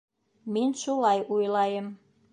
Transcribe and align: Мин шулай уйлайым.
Мин 0.55 0.73
шулай 0.83 1.23
уйлайым. 1.37 1.95